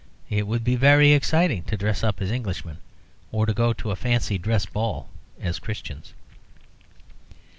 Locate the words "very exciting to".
0.75-1.77